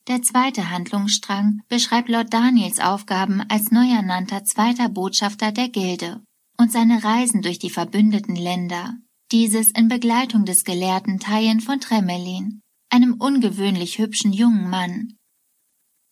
Der 0.07 0.21
zweite 0.21 0.69
Handlungsstrang 0.69 1.63
beschreibt 1.69 2.11
Lord 2.11 2.33
Daniels 2.33 2.79
Aufgaben 2.79 3.41
als 3.49 3.71
neu 3.71 3.89
ernannter 3.89 4.45
zweiter 4.45 4.91
Botschafter 4.91 5.51
der 5.51 5.71
Gilde 5.71 6.23
und 6.59 6.71
seine 6.71 7.03
Reisen 7.03 7.41
durch 7.41 7.59
die 7.59 7.71
verbündeten 7.71 8.37
Länder, 8.37 8.99
dieses 9.33 9.71
in 9.71 9.89
Begleitung 9.89 10.45
des 10.45 10.65
Gelehrten 10.65 11.21
Tyen 11.21 11.61
von 11.61 11.81
Tremelin, 11.81 12.61
einem 12.91 13.15
ungewöhnlich 13.15 13.99
hübschen 13.99 14.35
jungen 14.35 14.69
Mann. 14.69 15.17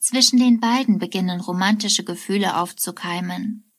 Zwischen 0.00 0.38
den 0.38 0.58
beiden 0.58 0.98
beginnen 0.98 1.40
romantische 1.40 2.02
Gefühle 2.02 2.56
aufzukeimen. 2.56 3.71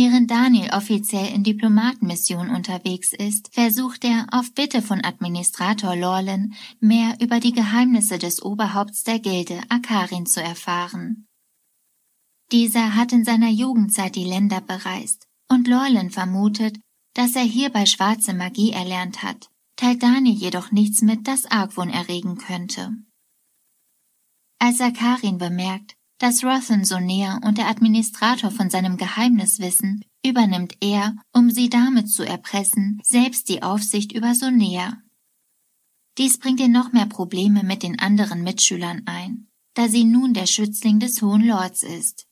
Während 0.00 0.30
Daniel 0.30 0.70
offiziell 0.74 1.34
in 1.34 1.42
Diplomatenmission 1.42 2.50
unterwegs 2.50 3.12
ist, 3.12 3.52
versucht 3.52 4.04
er 4.04 4.28
auf 4.30 4.54
Bitte 4.54 4.80
von 4.80 5.02
Administrator 5.04 5.96
Lorlin 5.96 6.54
mehr 6.78 7.16
über 7.20 7.40
die 7.40 7.50
Geheimnisse 7.50 8.16
des 8.16 8.40
Oberhaupts 8.40 9.02
der 9.02 9.18
Gilde 9.18 9.60
Akarin 9.70 10.24
zu 10.24 10.40
erfahren. 10.40 11.26
Dieser 12.52 12.94
hat 12.94 13.12
in 13.12 13.24
seiner 13.24 13.50
Jugendzeit 13.50 14.14
die 14.14 14.22
Länder 14.22 14.60
bereist 14.60 15.26
und 15.48 15.66
Lorlin 15.66 16.10
vermutet, 16.10 16.78
dass 17.14 17.34
er 17.34 17.42
hierbei 17.42 17.84
schwarze 17.84 18.34
Magie 18.34 18.70
erlernt 18.70 19.24
hat, 19.24 19.50
teilt 19.74 20.04
Daniel 20.04 20.36
jedoch 20.36 20.70
nichts 20.70 21.02
mit, 21.02 21.26
das 21.26 21.44
Argwohn 21.46 21.90
erregen 21.90 22.38
könnte. 22.38 22.92
Als 24.60 24.80
Akarin 24.80 25.38
bemerkt, 25.38 25.97
dass 26.18 26.44
Rothen 26.44 26.84
so 26.84 26.98
näher 26.98 27.40
und 27.44 27.58
der 27.58 27.68
Administrator 27.68 28.50
von 28.50 28.70
seinem 28.70 28.96
Geheimnis 28.96 29.60
wissen, 29.60 30.04
übernimmt 30.24 30.76
er, 30.80 31.14
um 31.32 31.50
sie 31.50 31.68
damit 31.68 32.10
zu 32.10 32.24
erpressen, 32.24 33.00
selbst 33.04 33.48
die 33.48 33.62
Aufsicht 33.62 34.12
über 34.12 34.34
Sonea. 34.34 34.98
Dies 36.18 36.38
bringt 36.38 36.58
ihr 36.58 36.68
noch 36.68 36.92
mehr 36.92 37.06
Probleme 37.06 37.62
mit 37.62 37.84
den 37.84 38.00
anderen 38.00 38.42
Mitschülern 38.42 39.02
ein, 39.06 39.46
da 39.74 39.88
sie 39.88 40.04
nun 40.04 40.34
der 40.34 40.46
Schützling 40.46 40.98
des 40.98 41.22
Hohen 41.22 41.46
Lords 41.46 41.84
ist. 41.84 42.26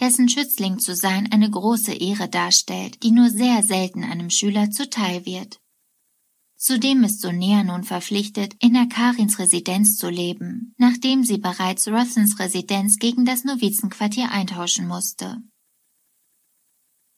Dessen 0.00 0.28
Schützling 0.28 0.78
zu 0.78 0.94
sein 0.94 1.30
eine 1.30 1.50
große 1.50 1.92
Ehre 1.92 2.28
darstellt, 2.28 3.02
die 3.02 3.10
nur 3.10 3.30
sehr 3.30 3.62
selten 3.62 4.04
einem 4.04 4.30
Schüler 4.30 4.70
zuteil 4.70 5.24
wird. 5.26 5.60
Zudem 6.58 7.04
ist 7.04 7.20
Sonea 7.20 7.62
nun 7.64 7.84
verpflichtet, 7.84 8.54
in 8.60 8.76
Akarins 8.76 9.38
Residenz 9.38 9.98
zu 9.98 10.08
leben, 10.08 10.74
nachdem 10.78 11.22
sie 11.22 11.36
bereits 11.36 11.86
Rothens 11.86 12.38
Residenz 12.38 12.98
gegen 12.98 13.26
das 13.26 13.44
Novizenquartier 13.44 14.30
eintauschen 14.30 14.88
musste. 14.88 15.42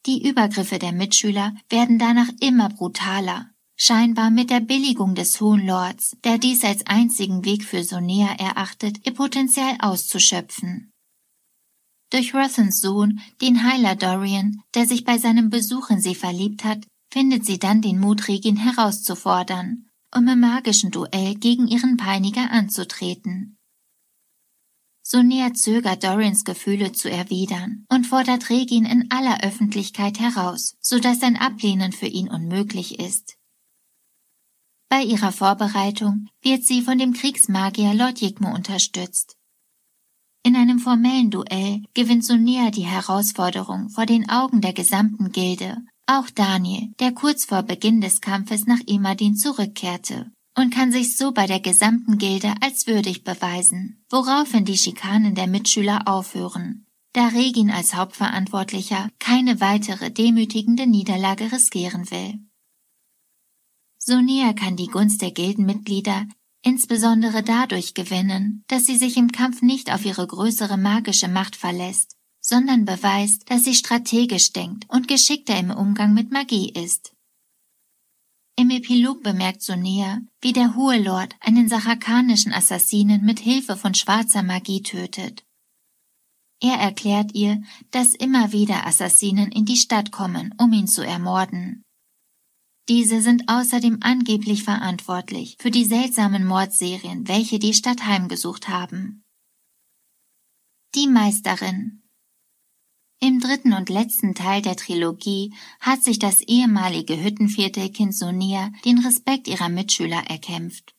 Die 0.07 0.29
Übergriffe 0.29 0.79
der 0.79 0.93
Mitschüler 0.93 1.55
werden 1.69 1.99
danach 1.99 2.31
immer 2.41 2.69
brutaler, 2.69 3.51
scheinbar 3.77 4.31
mit 4.31 4.51
der 4.51 4.61
Billigung 4.61 5.15
des 5.15 5.41
Hohen 5.41 5.65
Lords, 5.65 6.17
der 6.25 6.39
dies 6.39 6.65
als 6.65 6.85
einzigen 6.87 7.45
Weg 7.45 7.63
für 7.63 7.85
Sonea 7.85 8.35
erachtet, 8.39 9.07
ihr 9.07 9.15
Potenzial 9.15 9.77
auszuschöpfen. 9.79 10.91
Durch 12.11 12.35
Rothens 12.35 12.81
Sohn, 12.81 13.21
den 13.41 13.63
Heiler 13.63 13.95
Dorian, 13.95 14.63
der 14.75 14.87
sich 14.87 15.05
bei 15.05 15.19
seinem 15.19 15.51
Besuch 15.51 15.91
in 15.91 16.01
sie 16.01 16.15
verliebt 16.15 16.65
hat, 16.65 16.87
findet 17.11 17.45
sie 17.45 17.59
dann 17.59 17.83
den 17.83 17.99
Mut, 17.99 18.29
Regin 18.29 18.57
herauszufordern, 18.57 19.89
um 20.15 20.29
im 20.29 20.41
magischen 20.41 20.91
Duell 20.91 21.35
gegen 21.35 21.67
ihren 21.67 21.97
Peiniger 21.97 22.51
anzutreten. 22.51 23.59
Sonia 25.03 25.55
zögert 25.55 26.05
Dorins 26.05 26.45
Gefühle 26.45 26.93
zu 26.93 27.11
erwidern 27.11 27.87
und 27.89 28.07
fordert 28.07 28.51
Regin 28.51 28.85
in 28.85 29.11
aller 29.11 29.43
Öffentlichkeit 29.43 30.21
heraus, 30.21 30.77
so 30.81 30.99
dass 30.99 31.21
sein 31.21 31.37
Ablehnen 31.37 31.93
für 31.93 32.07
ihn 32.07 32.29
unmöglich 32.29 32.99
ist. 32.99 33.39
Bei 34.91 35.03
ihrer 35.03 35.33
Vorbereitung 35.33 36.29
wird 36.43 36.65
sie 36.65 36.83
von 36.83 36.99
dem 36.99 37.15
Kriegsmagier 37.15 37.95
Lord 37.95 38.21
Jigmo 38.21 38.55
unterstützt. 38.55 39.37
In 40.43 40.57
einem 40.57 40.79
formellen 40.79 41.31
Duell 41.31 41.83
gewinnt 41.95 42.25
Sonia 42.25 42.71
die 42.71 42.87
Herausforderung 42.87 43.91
vor 43.91 44.07
den 44.07 44.29
Augen 44.29 44.61
der 44.61 44.73
gesamten 44.73 45.33
Gilde 45.33 45.79
auch 46.09 46.31
Daniel, 46.31 46.89
der 46.99 47.13
kurz 47.13 47.45
vor 47.45 47.63
Beginn 47.63 48.01
des 48.01 48.21
Kampfes 48.21 48.67
nach 48.67 48.81
Imadin 48.87 49.37
zurückkehrte 49.37 50.31
und 50.57 50.75
kann 50.75 50.91
sich 50.91 51.17
so 51.17 51.33
bei 51.33 51.47
der 51.47 51.61
gesamten 51.61 52.19
Gilde 52.19 52.55
als 52.61 52.87
würdig 52.87 53.23
beweisen, 53.23 54.05
woraufhin 54.11 54.65
die 54.65 54.79
Schikanen 54.79 55.35
der 55.35 55.47
Mitschüler 55.47 56.09
aufhören, 56.09 56.87
da 57.13 57.29
Regin 57.29 57.71
als 57.71 57.95
Hauptverantwortlicher 57.95 59.11
keine 59.19 59.61
weitere 59.61 60.11
demütigende 60.11 60.87
Niederlage 60.87 61.53
riskieren 61.53 62.11
will. 62.11 62.41
Sonia 63.99 64.55
kann 64.55 64.77
die 64.77 64.87
Gunst 64.87 65.21
der 65.23 65.31
Gildenmitglieder 65.31 66.27
insbesondere 66.63 67.43
dadurch 67.43 67.95
gewinnen, 67.95 68.65
dass 68.67 68.87
sie 68.87 68.97
sich 68.97 69.17
im 69.17 69.31
Kampf 69.31 69.63
nicht 69.63 69.93
auf 69.93 70.05
ihre 70.05 70.27
größere 70.27 70.77
magische 70.77 71.29
Macht 71.29 71.57
verlässt, 71.57 72.18
sondern 72.49 72.87
beweist, 72.87 73.51
dass 73.51 73.65
sie 73.65 73.75
strategisch 73.75 74.55
denkt 74.55 74.87
und 74.89 75.07
geschickter 75.07 75.59
im 75.59 75.71
Umgang 75.71 76.15
mit 76.15 76.31
Magie 76.31 76.71
ist. 76.71 77.13
Im 78.57 78.71
Epilog 78.71 79.23
bemerkt 79.23 79.61
Sonea, 79.61 80.23
wie 80.41 80.55
der 80.55 80.75
Hohe 80.75 80.99
Lord 80.99 81.35
einen 81.41 81.69
sachakanischen 81.69 82.55
Assassinen 82.55 83.23
mit 83.23 83.39
Hilfe 83.39 83.77
von 83.77 83.93
schwarzer 83.93 84.43
Magie 84.43 84.83
tötet. 84.83 85.45
Er 86.61 86.77
erklärt 86.77 87.35
ihr, 87.35 87.63
dass 87.91 88.15
immer 88.15 88.51
wieder 88.51 88.87
Assassinen 88.87 89.53
in 89.53 89.67
die 89.67 89.77
Stadt 89.77 90.11
kommen, 90.11 90.55
um 90.59 90.73
ihn 90.73 90.89
zu 90.89 91.07
ermorden. 91.07 91.85
Diese 92.89 93.21
sind 93.21 93.45
außerdem 93.49 93.99
angeblich 94.01 94.65
verantwortlich 94.65 95.57
für 95.61 95.71
die 95.71 95.85
seltsamen 95.85 96.47
Mordserien, 96.47 97.29
welche 97.29 97.59
die 97.59 97.75
Stadt 97.75 98.07
heimgesucht 98.07 98.71
haben. 98.71 99.23
Die 100.95 101.07
Meisterin 101.07 102.08
im 103.21 103.41
dritten 103.41 103.73
und 103.73 103.89
letzten 103.89 104.35
Teil 104.35 104.63
der 104.63 104.77
Trilogie 104.77 105.53
hat 105.81 106.03
sich 106.03 106.19
das 106.19 106.41
ehemalige 106.41 107.23
Hüttenviertelkind 107.23 108.15
Sonia 108.15 108.71
den 108.85 108.99
Respekt 108.99 109.49
ihrer 109.49 109.69
Mitschüler 109.69 110.23
erkämpft. 110.29 110.95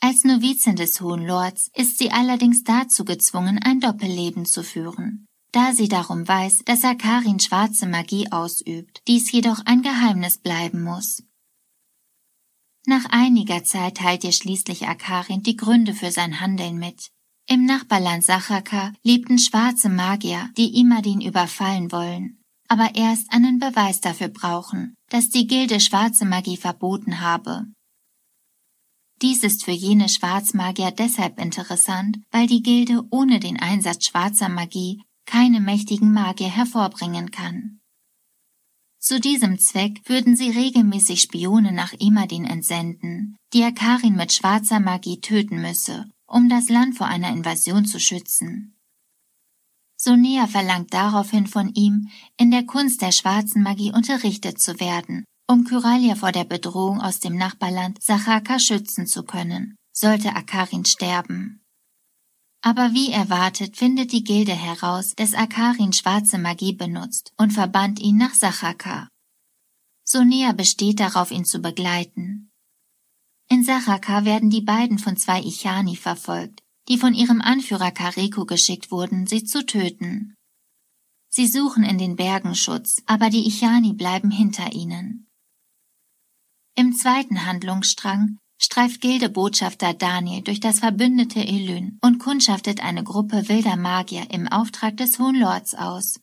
Als 0.00 0.24
Novizin 0.24 0.76
des 0.76 1.00
Hohen 1.00 1.26
Lords 1.26 1.70
ist 1.74 1.98
sie 1.98 2.10
allerdings 2.10 2.64
dazu 2.64 3.04
gezwungen, 3.04 3.58
ein 3.62 3.80
Doppelleben 3.80 4.44
zu 4.44 4.62
führen, 4.62 5.26
da 5.52 5.72
sie 5.72 5.88
darum 5.88 6.28
weiß, 6.28 6.62
dass 6.64 6.84
Akarin 6.84 7.40
schwarze 7.40 7.86
Magie 7.86 8.30
ausübt, 8.30 9.02
dies 9.08 9.32
jedoch 9.32 9.60
ein 9.64 9.82
Geheimnis 9.82 10.38
bleiben 10.38 10.82
muss. 10.82 11.22
Nach 12.86 13.06
einiger 13.10 13.64
Zeit 13.64 13.96
teilt 13.96 14.22
ihr 14.22 14.32
schließlich 14.32 14.86
Akarin 14.86 15.42
die 15.42 15.56
Gründe 15.56 15.92
für 15.94 16.12
sein 16.12 16.40
Handeln 16.40 16.78
mit. 16.78 17.10
Im 17.48 17.64
Nachbarland 17.64 18.24
Sachaka 18.24 18.92
lebten 19.04 19.38
schwarze 19.38 19.88
Magier, 19.88 20.50
die 20.56 20.80
Imadin 20.80 21.20
überfallen 21.20 21.92
wollen, 21.92 22.40
aber 22.66 22.96
erst 22.96 23.32
einen 23.32 23.60
Beweis 23.60 24.00
dafür 24.00 24.28
brauchen, 24.28 24.94
dass 25.10 25.28
die 25.28 25.46
Gilde 25.46 25.78
schwarze 25.78 26.24
Magie 26.24 26.56
verboten 26.56 27.20
habe. 27.20 27.66
Dies 29.22 29.44
ist 29.44 29.64
für 29.64 29.70
jene 29.70 30.08
Schwarzmagier 30.08 30.90
deshalb 30.90 31.38
interessant, 31.40 32.18
weil 32.32 32.48
die 32.48 32.62
Gilde 32.62 33.04
ohne 33.10 33.38
den 33.38 33.58
Einsatz 33.58 34.06
schwarzer 34.06 34.48
Magie 34.48 35.02
keine 35.24 35.60
mächtigen 35.60 36.12
Magier 36.12 36.50
hervorbringen 36.50 37.30
kann. 37.30 37.78
Zu 38.98 39.20
diesem 39.20 39.60
Zweck 39.60 40.00
würden 40.08 40.34
sie 40.34 40.50
regelmäßig 40.50 41.22
Spione 41.22 41.70
nach 41.70 41.92
Imadin 41.92 42.44
entsenden, 42.44 43.36
die 43.52 43.62
Akarin 43.62 44.16
mit 44.16 44.32
schwarzer 44.32 44.80
Magie 44.80 45.20
töten 45.20 45.62
müsse, 45.62 46.06
um 46.26 46.48
das 46.48 46.68
Land 46.68 46.96
vor 46.96 47.06
einer 47.06 47.30
Invasion 47.30 47.84
zu 47.84 48.00
schützen. 48.00 48.78
Sonea 49.96 50.46
verlangt 50.46 50.92
daraufhin 50.92 51.46
von 51.46 51.72
ihm, 51.74 52.08
in 52.36 52.50
der 52.50 52.64
Kunst 52.64 53.02
der 53.02 53.12
schwarzen 53.12 53.62
Magie 53.62 53.92
unterrichtet 53.92 54.60
zu 54.60 54.78
werden 54.78 55.24
um 55.48 55.64
Kyralia 55.64 56.16
vor 56.16 56.32
der 56.32 56.44
Bedrohung 56.44 57.00
aus 57.00 57.20
dem 57.20 57.36
Nachbarland 57.36 58.02
Sachaka 58.02 58.58
schützen 58.58 59.06
zu 59.06 59.22
können, 59.22 59.76
sollte 59.92 60.34
Akarin 60.34 60.84
sterben. 60.84 61.62
Aber 62.62 62.92
wie 62.92 63.12
erwartet 63.12 63.76
findet 63.76 64.12
die 64.12 64.24
Gilde 64.24 64.54
heraus, 64.54 65.14
dass 65.14 65.34
Akarin 65.34 65.92
schwarze 65.92 66.38
Magie 66.38 66.72
benutzt 66.72 67.32
und 67.36 67.52
verbannt 67.52 68.00
ihn 68.00 68.16
nach 68.16 68.34
Sachaka. 68.34 69.08
Sonea 70.04 70.52
besteht 70.52 70.98
darauf, 70.98 71.30
ihn 71.30 71.44
zu 71.44 71.60
begleiten. 71.60 72.45
In 73.48 73.62
Sachaka 73.62 74.24
werden 74.24 74.50
die 74.50 74.60
beiden 74.60 74.98
von 74.98 75.16
zwei 75.16 75.40
Ichani 75.40 75.96
verfolgt, 75.96 76.62
die 76.88 76.98
von 76.98 77.14
ihrem 77.14 77.40
Anführer 77.40 77.92
Kareko 77.92 78.44
geschickt 78.44 78.90
wurden, 78.90 79.26
sie 79.26 79.44
zu 79.44 79.64
töten. 79.64 80.34
Sie 81.28 81.46
suchen 81.46 81.84
in 81.84 81.98
den 81.98 82.16
Bergen 82.16 82.54
Schutz, 82.54 83.02
aber 83.06 83.30
die 83.30 83.46
Ichani 83.46 83.92
bleiben 83.92 84.30
hinter 84.30 84.72
ihnen. 84.72 85.28
Im 86.74 86.92
zweiten 86.92 87.46
Handlungsstrang 87.46 88.38
streift 88.58 89.00
Gildebotschafter 89.00 89.94
Daniel 89.94 90.42
durch 90.42 90.60
das 90.60 90.80
verbündete 90.80 91.40
Elyn 91.40 91.98
und 92.02 92.18
kundschaftet 92.18 92.80
eine 92.82 93.04
Gruppe 93.04 93.48
wilder 93.48 93.76
Magier 93.76 94.30
im 94.30 94.48
Auftrag 94.48 94.96
des 94.96 95.18
Hohen 95.18 95.36
Lords 95.36 95.74
aus. 95.74 96.20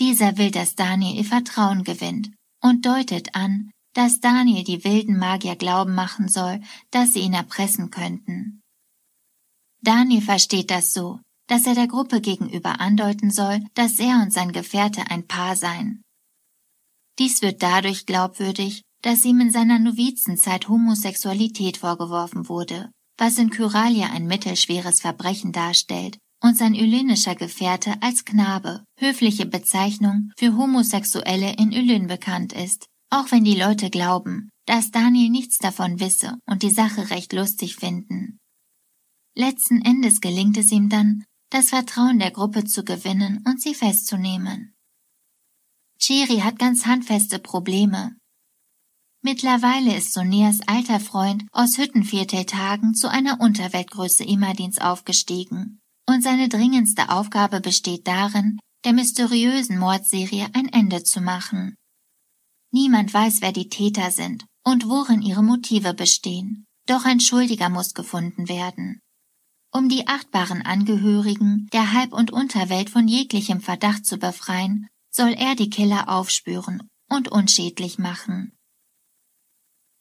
Dieser 0.00 0.38
will, 0.38 0.50
dass 0.50 0.74
Daniel 0.74 1.16
ihr 1.16 1.24
Vertrauen 1.24 1.84
gewinnt 1.84 2.30
und 2.62 2.86
deutet 2.86 3.34
an, 3.34 3.70
dass 3.94 4.20
Daniel 4.20 4.64
die 4.64 4.84
wilden 4.84 5.18
Magier 5.18 5.56
glauben 5.56 5.94
machen 5.94 6.28
soll, 6.28 6.60
dass 6.90 7.14
sie 7.14 7.20
ihn 7.20 7.32
erpressen 7.32 7.90
könnten. 7.90 8.60
Daniel 9.82 10.22
versteht 10.22 10.70
das 10.70 10.92
so, 10.92 11.20
dass 11.46 11.66
er 11.66 11.74
der 11.74 11.88
Gruppe 11.88 12.20
gegenüber 12.20 12.80
andeuten 12.80 13.30
soll, 13.30 13.60
dass 13.74 13.98
er 13.98 14.20
und 14.22 14.32
sein 14.32 14.52
Gefährte 14.52 15.10
ein 15.10 15.26
Paar 15.26 15.56
seien. 15.56 16.02
Dies 17.18 17.42
wird 17.42 17.62
dadurch 17.62 18.06
glaubwürdig, 18.06 18.82
dass 19.02 19.24
ihm 19.24 19.40
in 19.40 19.50
seiner 19.50 19.78
Novizenzeit 19.78 20.68
Homosexualität 20.68 21.76
vorgeworfen 21.76 22.48
wurde, 22.48 22.90
was 23.18 23.38
in 23.38 23.50
Kyralia 23.50 24.10
ein 24.10 24.26
mittelschweres 24.26 25.00
Verbrechen 25.00 25.52
darstellt 25.52 26.18
und 26.42 26.56
sein 26.56 26.74
ylynischer 26.74 27.34
Gefährte 27.34 28.02
als 28.02 28.24
Knabe, 28.24 28.84
höfliche 28.98 29.46
Bezeichnung 29.46 30.32
für 30.36 30.56
Homosexuelle 30.56 31.54
in 31.56 31.72
Ylyn 31.72 32.06
bekannt 32.06 32.52
ist, 32.52 32.86
auch 33.14 33.30
wenn 33.30 33.44
die 33.44 33.58
Leute 33.58 33.90
glauben, 33.90 34.50
dass 34.66 34.90
Daniel 34.90 35.30
nichts 35.30 35.58
davon 35.58 36.00
wisse 36.00 36.38
und 36.46 36.62
die 36.62 36.70
Sache 36.70 37.10
recht 37.10 37.32
lustig 37.32 37.76
finden. 37.76 38.38
Letzten 39.36 39.82
Endes 39.82 40.20
gelingt 40.20 40.56
es 40.56 40.70
ihm 40.70 40.88
dann, 40.88 41.24
das 41.50 41.70
Vertrauen 41.70 42.18
der 42.18 42.30
Gruppe 42.30 42.64
zu 42.64 42.84
gewinnen 42.84 43.42
und 43.46 43.60
sie 43.60 43.74
festzunehmen. 43.74 44.74
Chiri 45.98 46.40
hat 46.40 46.58
ganz 46.58 46.86
handfeste 46.86 47.38
Probleme, 47.38 48.16
Mittlerweile 49.26 49.96
ist 49.96 50.12
Soneas 50.12 50.60
alter 50.66 51.00
Freund 51.00 51.46
aus 51.50 51.78
Hüttenvierteltagen 51.78 52.94
zu 52.94 53.08
einer 53.10 53.40
Unterweltgröße 53.40 54.22
Imadins 54.22 54.78
aufgestiegen. 54.78 55.80
Und 56.06 56.22
seine 56.22 56.50
dringendste 56.50 57.08
Aufgabe 57.08 57.62
besteht 57.62 58.06
darin, 58.06 58.58
der 58.84 58.92
mysteriösen 58.92 59.78
Mordserie 59.78 60.48
ein 60.52 60.68
Ende 60.68 61.04
zu 61.04 61.22
machen. 61.22 61.74
Niemand 62.74 63.14
weiß, 63.14 63.40
wer 63.40 63.52
die 63.52 63.68
Täter 63.68 64.10
sind 64.10 64.46
und 64.64 64.88
worin 64.88 65.22
ihre 65.22 65.44
Motive 65.44 65.94
bestehen. 65.94 66.66
Doch 66.88 67.04
ein 67.04 67.20
Schuldiger 67.20 67.68
muss 67.68 67.94
gefunden 67.94 68.48
werden. 68.48 69.00
Um 69.72 69.88
die 69.88 70.08
achtbaren 70.08 70.60
Angehörigen 70.60 71.68
der 71.72 71.92
Halb- 71.92 72.12
und 72.12 72.32
Unterwelt 72.32 72.90
von 72.90 73.06
jeglichem 73.06 73.60
Verdacht 73.60 74.04
zu 74.04 74.18
befreien, 74.18 74.88
soll 75.08 75.34
er 75.34 75.54
die 75.54 75.70
Killer 75.70 76.08
aufspüren 76.08 76.82
und 77.08 77.28
unschädlich 77.28 77.98
machen. 78.00 78.58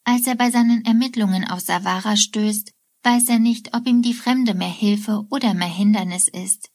Als 0.04 0.26
er 0.26 0.34
bei 0.34 0.50
seinen 0.50 0.84
Ermittlungen 0.84 1.48
auf 1.48 1.60
Savara 1.60 2.18
stößt, 2.18 2.72
weiß 3.04 3.30
er 3.30 3.38
nicht, 3.38 3.76
ob 3.76 3.86
ihm 3.86 4.02
die 4.02 4.16
Fremde 4.16 4.56
mehr 4.56 4.68
Hilfe 4.68 5.28
oder 5.30 5.54
mehr 5.54 5.68
Hindernis 5.68 6.28
ist. 6.28 6.72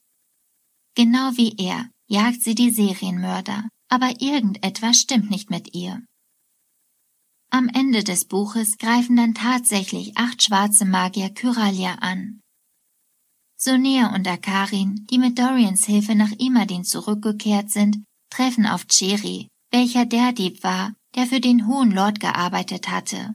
Genau 0.95 1.33
wie 1.35 1.57
er 1.59 1.91
jagt 2.07 2.41
sie 2.45 2.55
die 2.55 2.71
Serienmörder, 2.71 3.69
aber 3.89 4.21
irgendetwas 4.21 4.99
stimmt 4.99 5.31
nicht 5.31 5.51
mit 5.51 5.75
ihr. 5.75 6.03
Am 7.51 7.69
Ende 7.69 8.05
des 8.05 8.27
Buches 8.27 8.77
greifen 8.77 9.17
dann 9.17 9.35
tatsächlich 9.35 10.17
acht 10.17 10.43
schwarze 10.43 10.85
Magier 10.85 11.31
Kyralia 11.31 11.95
an. 11.95 12.41
Sonea 13.57 14.15
und 14.15 14.29
Akarin, 14.29 15.07
die 15.11 15.19
mit 15.19 15.39
Dorians 15.39 15.85
Hilfe 15.87 16.15
nach 16.15 16.31
Imadin 16.39 16.85
zurückgekehrt 16.85 17.71
sind, 17.71 18.05
treffen 18.31 18.67
auf 18.67 18.87
Cheri, 18.87 19.49
welcher 19.73 20.05
der 20.07 20.33
Dieb 20.33 20.63
war, 20.63 20.95
der 21.15 21.27
für 21.27 21.41
den 21.41 21.67
Hohen 21.67 21.91
Lord 21.91 22.21
gearbeitet 22.21 22.89
hatte. 22.89 23.35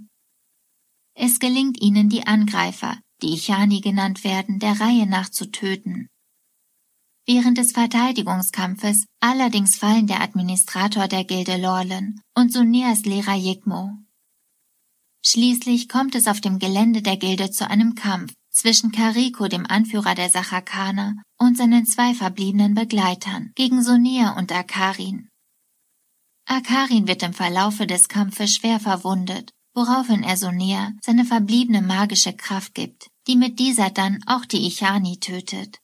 Es 1.16 1.40
gelingt 1.40 1.82
ihnen, 1.82 2.10
die 2.10 2.26
Angreifer, 2.26 3.00
die 3.22 3.34
Ichani 3.34 3.82
genannt 3.82 4.24
werden, 4.24 4.60
der 4.60 4.80
Reihe 4.80 5.08
nach 5.08 5.30
zu 5.30 5.52
töten. 5.52 6.08
Während 7.26 7.58
des 7.58 7.72
Verteidigungskampfes 7.72 9.06
allerdings 9.22 9.78
fallen 9.78 10.08
der 10.08 10.22
Administrator 10.22 11.08
der 11.08 11.24
Gilde 11.24 11.56
Lorlen 11.56 12.22
und 12.36 12.52
Suneas 12.52 13.06
Lehrer 13.06 13.36
Yigmo. 13.36 13.92
Schließlich 15.26 15.88
kommt 15.88 16.16
es 16.16 16.28
auf 16.28 16.42
dem 16.42 16.60
Gelände 16.60 17.02
der 17.02 17.16
Gilde 17.16 17.50
zu 17.50 17.70
einem 17.70 17.96
Kampf 17.96 18.34
zwischen 18.52 18.92
Kariko, 18.92 19.48
dem 19.48 19.66
Anführer 19.66 20.16
der 20.16 20.30
Sachakaner, 20.30 21.16
und 21.40 21.58
seinen 21.58 21.86
zwei 21.86 22.14
verbliebenen 22.14 22.76
Begleitern 22.76 23.52
gegen 23.56 23.82
Sonea 23.82 24.38
und 24.38 24.52
Akarin. 24.52 25.30
Akarin 26.46 27.08
wird 27.08 27.24
im 27.24 27.34
Verlaufe 27.34 27.88
des 27.88 28.10
Kampfes 28.10 28.54
schwer 28.54 28.82
verwundet, 28.82 29.52
woraufhin 29.74 30.24
er 30.24 30.36
Sonea 30.36 30.92
seine 31.02 31.24
verbliebene 31.24 31.82
magische 31.82 32.34
Kraft 32.34 32.76
gibt, 32.76 33.08
die 33.28 33.38
mit 33.38 33.60
dieser 33.60 33.90
dann 33.90 34.20
auch 34.28 34.46
die 34.46 34.68
Ichani 34.68 35.20
tötet. 35.20 35.80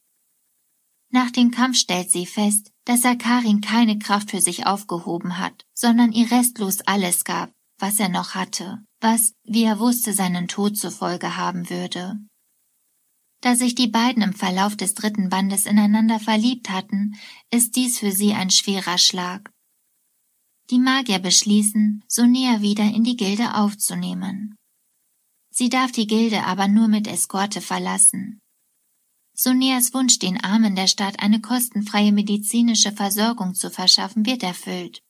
Nach 1.11 1.31
dem 1.31 1.51
Kampf 1.51 1.77
stellt 1.77 2.11
sie 2.11 2.25
fest, 2.25 2.71
dass 2.85 3.05
Akarin 3.05 3.61
keine 3.61 3.97
Kraft 3.97 4.31
für 4.31 4.41
sich 4.41 4.65
aufgehoben 4.65 5.37
hat, 5.37 5.65
sondern 5.73 6.11
ihr 6.11 6.29
restlos 6.31 6.81
alles 6.81 7.23
gab, 7.23 7.51
was 7.79 7.99
er 7.99 8.09
noch 8.09 8.35
hatte, 8.35 8.83
was, 8.99 9.33
wie 9.43 9.63
er 9.63 9.79
wusste, 9.79 10.13
seinen 10.13 10.47
Tod 10.47 10.77
zur 10.77 10.91
Folge 10.91 11.35
haben 11.35 11.69
würde. 11.69 12.19
Da 13.41 13.55
sich 13.55 13.73
die 13.73 13.87
beiden 13.87 14.21
im 14.21 14.33
Verlauf 14.33 14.75
des 14.75 14.93
dritten 14.93 15.29
Bandes 15.29 15.65
ineinander 15.65 16.19
verliebt 16.19 16.69
hatten, 16.69 17.15
ist 17.51 17.75
dies 17.75 17.99
für 17.99 18.11
sie 18.11 18.33
ein 18.33 18.51
schwerer 18.51 18.97
Schlag, 18.97 19.49
die 20.69 20.77
Magier 20.77 21.17
beschließen, 21.17 22.03
Sonea 22.07 22.61
wieder 22.61 22.83
in 22.83 23.03
die 23.03 23.17
Gilde 23.17 23.55
aufzunehmen. 23.55 24.55
Sie 25.49 25.69
darf 25.69 25.91
die 25.91 26.05
Gilde 26.05 26.43
aber 26.43 26.67
nur 26.67 26.87
mit 26.87 27.07
Eskorte 27.07 27.59
verlassen. 27.59 28.39
Soneas 29.41 29.93
Wunsch, 29.93 30.19
den 30.19 30.43
Armen 30.43 30.75
der 30.75 30.87
Stadt 30.87 31.21
eine 31.21 31.39
kostenfreie 31.39 32.11
medizinische 32.11 32.91
Versorgung 32.91 33.55
zu 33.55 33.69
verschaffen, 33.69 34.25
wird 34.25 34.43
erfüllt. 34.43 35.01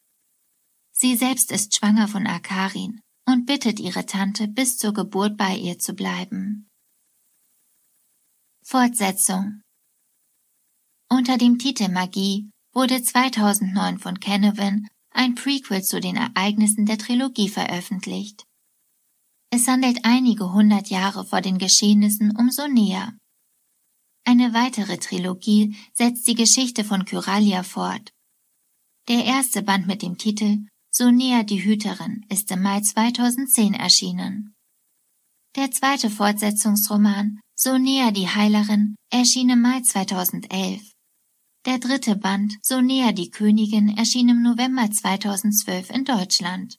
Sie 0.91 1.15
selbst 1.15 1.51
ist 1.51 1.75
schwanger 1.75 2.07
von 2.07 2.27
Akarin 2.27 3.01
und 3.25 3.47
bittet 3.47 3.79
ihre 3.79 4.05
Tante, 4.05 4.47
bis 4.47 4.77
zur 4.77 4.93
Geburt 4.93 5.35
bei 5.35 5.57
ihr 5.57 5.79
zu 5.79 5.95
bleiben. 5.95 6.69
Fortsetzung 8.61 9.63
Unter 11.09 11.39
dem 11.39 11.57
Titel 11.57 11.89
Magie 11.89 12.51
wurde 12.71 13.01
2009 13.01 13.97
von 13.97 14.19
Canavan 14.19 14.87
ein 15.09 15.33
Prequel 15.33 15.81
zu 15.81 15.99
den 15.99 16.17
Ereignissen 16.17 16.85
der 16.85 16.99
Trilogie 16.99 17.49
veröffentlicht. 17.49 18.45
Es 19.49 19.67
handelt 19.67 20.01
einige 20.03 20.53
hundert 20.53 20.91
Jahre 20.91 21.25
vor 21.25 21.41
den 21.41 21.57
Geschehnissen 21.57 22.37
umso 22.37 22.67
näher. 22.67 23.18
Eine 24.31 24.53
weitere 24.53 24.99
Trilogie 24.99 25.75
setzt 25.91 26.27
die 26.27 26.35
Geschichte 26.35 26.83
von 26.83 27.03
Kyralia 27.03 27.63
fort. 27.63 28.13
Der 29.07 29.25
erste 29.25 29.63
Band 29.63 29.87
mit 29.87 30.03
dem 30.03 30.19
Titel 30.19 30.67
Sonea 30.91 31.41
die 31.41 31.63
Hüterin 31.63 32.23
ist 32.29 32.51
im 32.51 32.61
Mai 32.61 32.79
2010 32.81 33.73
erschienen. 33.73 34.53
Der 35.55 35.71
zweite 35.71 36.11
Fortsetzungsroman 36.11 37.39
Sonea 37.55 38.11
die 38.11 38.29
Heilerin 38.29 38.95
erschien 39.11 39.49
im 39.49 39.61
Mai 39.61 39.81
2011. 39.81 40.93
Der 41.65 41.79
dritte 41.79 42.15
Band 42.15 42.53
So 42.61 42.81
näher 42.81 43.13
die 43.13 43.31
Königin 43.31 43.97
erschien 43.97 44.29
im 44.29 44.43
November 44.43 44.91
2012 44.91 45.89
in 45.89 46.05
Deutschland. 46.05 46.77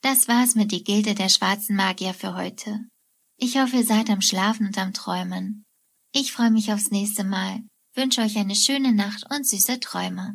Das 0.00 0.26
war's 0.26 0.54
mit 0.54 0.72
die 0.72 0.84
Gilde 0.84 1.14
der 1.14 1.28
schwarzen 1.28 1.76
Magier 1.76 2.14
für 2.14 2.34
heute. 2.34 2.80
Ich 3.42 3.58
hoffe, 3.58 3.76
ihr 3.76 3.86
seid 3.86 4.10
am 4.10 4.20
Schlafen 4.20 4.66
und 4.66 4.76
am 4.76 4.92
Träumen. 4.92 5.64
Ich 6.12 6.30
freue 6.30 6.50
mich 6.50 6.74
aufs 6.74 6.90
nächste 6.90 7.24
Mal, 7.24 7.62
wünsche 7.94 8.20
euch 8.20 8.36
eine 8.36 8.54
schöne 8.54 8.92
Nacht 8.92 9.24
und 9.34 9.48
süße 9.48 9.80
Träume. 9.80 10.34